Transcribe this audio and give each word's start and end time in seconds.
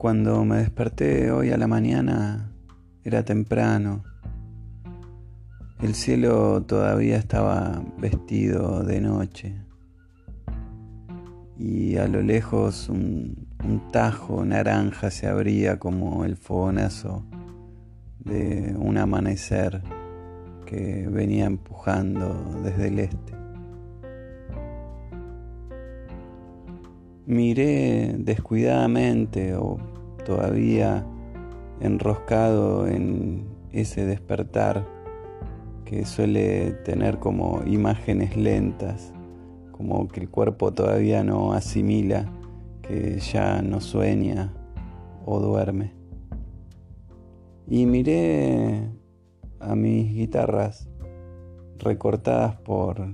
Cuando 0.00 0.46
me 0.46 0.56
desperté 0.56 1.30
hoy 1.30 1.50
a 1.50 1.58
la 1.58 1.66
mañana 1.66 2.54
era 3.04 3.22
temprano. 3.22 4.02
El 5.82 5.94
cielo 5.94 6.62
todavía 6.62 7.18
estaba 7.18 7.84
vestido 7.98 8.82
de 8.82 9.02
noche. 9.02 9.56
Y 11.58 11.98
a 11.98 12.08
lo 12.08 12.22
lejos 12.22 12.88
un, 12.88 13.46
tajo 13.92 14.42
naranja 14.46 15.10
se 15.10 15.26
abría 15.26 15.78
como 15.78 16.24
el 16.24 16.38
fogonazo 16.38 17.26
de 18.20 18.74
un 18.78 18.96
amanecer 18.96 19.82
que 20.64 21.08
venía 21.10 21.44
empujando 21.44 22.58
desde 22.64 22.88
el 22.88 23.00
este. 23.00 23.39
Miré 27.30 28.16
descuidadamente 28.18 29.54
o 29.54 29.76
todavía 30.26 31.06
enroscado 31.80 32.88
en 32.88 33.46
ese 33.70 34.04
despertar 34.04 34.84
que 35.84 36.06
suele 36.06 36.72
tener 36.84 37.20
como 37.20 37.62
imágenes 37.66 38.36
lentas, 38.36 39.12
como 39.70 40.08
que 40.08 40.18
el 40.18 40.28
cuerpo 40.28 40.72
todavía 40.72 41.22
no 41.22 41.52
asimila, 41.52 42.28
que 42.82 43.20
ya 43.20 43.62
no 43.62 43.80
sueña 43.80 44.52
o 45.24 45.38
duerme. 45.38 45.92
Y 47.68 47.86
miré 47.86 48.90
a 49.60 49.76
mis 49.76 50.12
guitarras 50.12 50.88
recortadas 51.78 52.56
por 52.56 53.06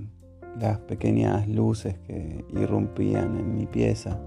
las 0.59 0.79
pequeñas 0.79 1.47
luces 1.47 1.97
que 1.99 2.45
irrumpían 2.53 3.37
en 3.37 3.55
mi 3.55 3.65
pieza. 3.65 4.19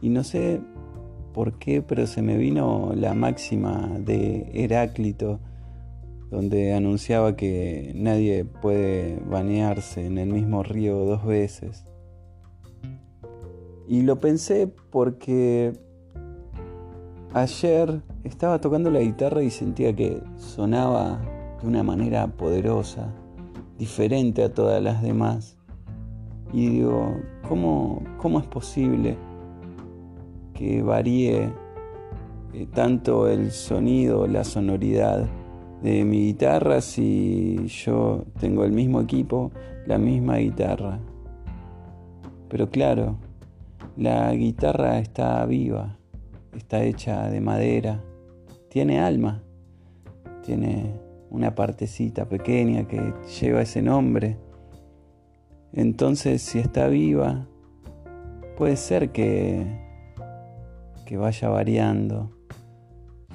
Y 0.00 0.08
no 0.08 0.24
sé 0.24 0.60
por 1.32 1.58
qué, 1.58 1.82
pero 1.82 2.06
se 2.06 2.22
me 2.22 2.36
vino 2.36 2.92
la 2.94 3.14
máxima 3.14 3.98
de 3.98 4.50
Heráclito, 4.54 5.40
donde 6.30 6.74
anunciaba 6.74 7.36
que 7.36 7.92
nadie 7.94 8.44
puede 8.44 9.20
bañarse 9.28 10.06
en 10.06 10.18
el 10.18 10.32
mismo 10.32 10.62
río 10.62 11.04
dos 11.04 11.24
veces. 11.24 11.84
Y 13.88 14.02
lo 14.02 14.20
pensé 14.20 14.68
porque 14.68 15.72
ayer 17.34 18.02
estaba 18.22 18.60
tocando 18.60 18.90
la 18.90 19.00
guitarra 19.00 19.42
y 19.42 19.50
sentía 19.50 19.94
que 19.94 20.22
sonaba 20.36 21.20
de 21.60 21.66
una 21.66 21.82
manera 21.82 22.28
poderosa, 22.28 23.12
diferente 23.80 24.44
a 24.44 24.54
todas 24.54 24.80
las 24.80 25.02
demás. 25.02 25.56
Y 26.52 26.68
digo, 26.68 27.16
¿cómo, 27.48 28.04
cómo 28.18 28.38
es 28.38 28.46
posible? 28.46 29.16
que 30.60 30.82
varíe 30.82 31.50
eh, 32.52 32.66
tanto 32.74 33.28
el 33.28 33.50
sonido, 33.50 34.26
la 34.26 34.44
sonoridad 34.44 35.26
de 35.82 36.04
mi 36.04 36.26
guitarra 36.26 36.82
si 36.82 37.66
yo 37.66 38.26
tengo 38.38 38.64
el 38.64 38.72
mismo 38.72 39.00
equipo, 39.00 39.52
la 39.86 39.96
misma 39.96 40.36
guitarra. 40.36 41.00
Pero 42.50 42.68
claro, 42.68 43.16
la 43.96 44.30
guitarra 44.34 44.98
está 44.98 45.46
viva, 45.46 45.96
está 46.54 46.84
hecha 46.84 47.30
de 47.30 47.40
madera, 47.40 48.04
tiene 48.68 49.00
alma, 49.00 49.42
tiene 50.44 50.99
una 51.30 51.54
partecita 51.54 52.28
pequeña 52.28 52.86
que 52.86 53.14
lleva 53.40 53.62
ese 53.62 53.82
nombre. 53.82 54.36
Entonces, 55.72 56.42
si 56.42 56.58
está 56.58 56.88
viva, 56.88 57.46
puede 58.56 58.76
ser 58.76 59.10
que 59.12 59.88
que 61.10 61.16
vaya 61.16 61.48
variando 61.48 62.30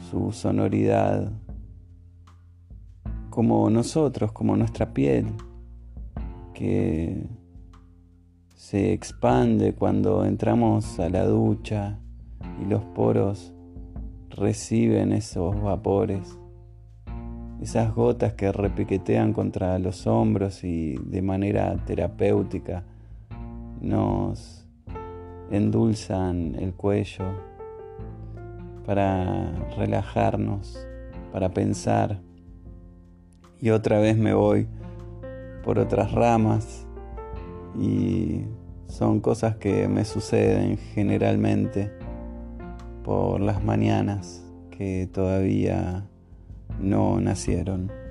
su 0.09 0.31
sonoridad, 0.31 1.30
como 3.30 3.70
nosotros, 3.70 4.31
como 4.31 4.55
nuestra 4.55 4.93
piel, 4.93 5.27
que 6.53 7.27
se 8.55 8.93
expande 8.93 9.73
cuando 9.73 10.23
entramos 10.23 11.02
a 11.02 11.09
la 11.09 11.25
ducha 11.25 11.99
y 12.61 12.70
los 12.70 12.81
poros 12.86 13.52
reciben 14.30 15.11
esos 15.11 15.61
vapores, 15.61 16.39
esas 17.61 17.93
gotas 17.93 18.33
que 18.33 18.52
repiquetean 18.52 19.33
contra 19.33 19.80
los 19.80 20.08
hombros 20.08 20.64
y 20.64 20.95
de 20.95 21.21
manera 21.21 21.76
terapéutica 21.86 22.83
nos 23.82 24.67
endulzan 25.52 26.55
el 26.55 26.73
cuello 26.73 27.23
para 28.86 29.52
relajarnos, 29.77 30.86
para 31.32 31.49
pensar. 31.49 32.21
Y 33.60 33.70
otra 33.70 33.99
vez 33.99 34.17
me 34.17 34.33
voy 34.33 34.67
por 35.64 35.80
otras 35.80 36.11
ramas 36.11 36.86
y 37.80 38.44
son 38.88 39.20
cosas 39.20 39.55
que 39.55 39.88
me 39.88 40.05
suceden 40.05 40.77
generalmente 40.77 41.92
por 43.04 43.42
las 43.42 43.64
mañanas 43.64 44.45
que 44.70 45.10
todavía 45.11 46.08
no 46.85 47.19
nacieron. 47.19 48.05